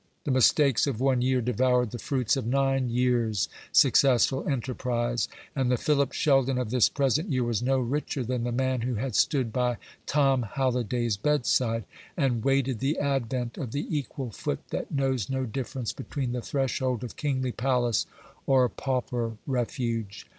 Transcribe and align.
The 0.23 0.31
mistakes 0.31 0.87
of 0.87 0.99
one 0.99 1.21
year 1.21 1.41
devoured 1.41 1.91
the 1.91 1.99
fruits 1.99 2.35
of 2.35 2.47
nine 2.47 2.89
years' 2.89 3.47
successful 3.71 4.43
enterprise, 4.47 5.27
and 5.55 5.69
the 5.69 5.77
Philip 5.77 6.11
Sheldon 6.11 6.57
of 6.57 6.71
this 6.71 6.89
present 6.89 7.31
year 7.31 7.43
was 7.43 7.61
no 7.61 7.77
richer 7.77 8.23
than 8.23 8.43
the 8.43 8.51
man 8.51 8.81
who 8.81 8.95
had 8.95 9.13
stood 9.13 9.53
by 9.53 9.77
Tom 10.07 10.41
Halliday's 10.41 11.17
bedside 11.17 11.83
and 12.17 12.43
waited 12.43 12.79
the 12.79 12.97
advent 12.97 13.59
of 13.59 13.73
the 13.73 13.85
equal 13.95 14.31
foot 14.31 14.67
that 14.71 14.89
knows 14.89 15.29
no 15.29 15.45
difference 15.45 15.93
between 15.93 16.31
the 16.31 16.41
threshold 16.41 17.03
of 17.03 17.15
kingly 17.15 17.51
palace 17.51 18.07
or 18.47 18.67
pauper 18.69 19.37
refuge. 19.45 20.25